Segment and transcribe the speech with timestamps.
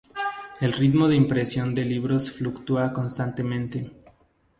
[0.59, 3.93] El ritmo de impresión de libros fluctúa constantemente.